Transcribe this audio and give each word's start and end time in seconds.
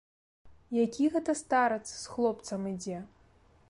Які 0.85 1.05
гэта 1.17 1.37
старац 1.43 1.87
з 1.93 2.03
хлопцам 2.17 2.61
ідзе? 2.75 2.99